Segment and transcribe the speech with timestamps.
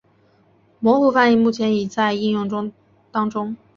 [0.79, 2.71] 模糊翻译目前已在应用
[3.11, 3.55] 当中。